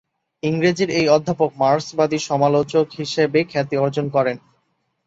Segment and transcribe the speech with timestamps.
[0.43, 4.37] ইংরেজির এই অধ্যাপক মার্ক্সবাদী সমালোচক হিসেবে খ্যাতি অর্জন করেন।